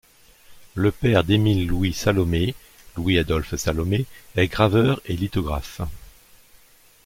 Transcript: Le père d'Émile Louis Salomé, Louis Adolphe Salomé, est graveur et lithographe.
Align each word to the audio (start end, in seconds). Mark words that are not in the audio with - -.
Le 0.73 0.91
père 0.91 1.23
d'Émile 1.23 1.67
Louis 1.67 1.93
Salomé, 1.93 2.55
Louis 2.97 3.19
Adolphe 3.19 3.55
Salomé, 3.55 4.07
est 4.35 4.47
graveur 4.47 4.99
et 5.05 5.15
lithographe. 5.15 5.81